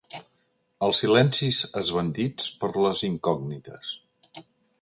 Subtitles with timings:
[0.87, 3.93] Els silencis esbandits per les incògnites.